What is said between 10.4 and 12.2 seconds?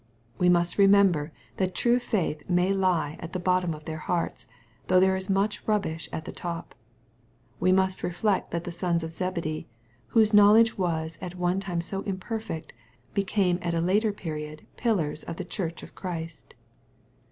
ledge was at one time so